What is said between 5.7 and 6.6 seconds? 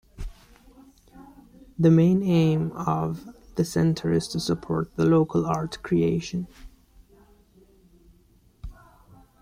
creation.